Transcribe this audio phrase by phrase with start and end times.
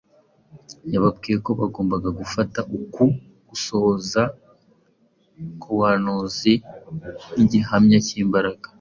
[0.93, 3.03] Yababwiye ko bagombaga gufata uku
[3.49, 4.23] gusohora
[5.59, 6.53] k’ubuhanuzi
[7.33, 8.67] nk’igihamya cy’imbaraga